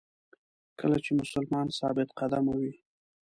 کله 0.79 0.97
چې 1.03 1.11
مسلمان 1.21 1.67
ثابت 1.79 2.09
قدمه 2.19 2.53
وي. 2.59 2.73